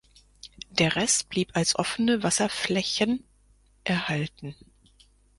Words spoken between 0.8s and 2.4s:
Rest blieb als offene